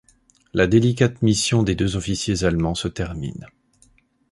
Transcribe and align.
La 0.53 0.65
délicate 0.65 1.21
mission 1.21 1.61
des 1.61 1.75
deux 1.75 1.95
officiers 1.95 2.43
allemands 2.43 2.73
se 2.73 2.87
termine. 2.87 3.45